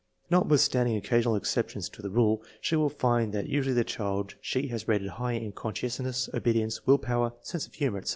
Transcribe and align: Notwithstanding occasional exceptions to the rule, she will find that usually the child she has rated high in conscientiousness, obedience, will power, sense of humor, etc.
Notwithstanding 0.31 0.95
occasional 0.97 1.35
exceptions 1.35 1.87
to 1.89 2.01
the 2.01 2.09
rule, 2.09 2.41
she 2.59 2.75
will 2.75 2.89
find 2.89 3.31
that 3.33 3.45
usually 3.47 3.75
the 3.75 3.83
child 3.83 4.33
she 4.41 4.67
has 4.69 4.87
rated 4.87 5.09
high 5.09 5.33
in 5.33 5.51
conscientiousness, 5.51 6.27
obedience, 6.33 6.87
will 6.87 6.97
power, 6.97 7.33
sense 7.43 7.67
of 7.67 7.75
humor, 7.75 7.99
etc. 7.99 8.09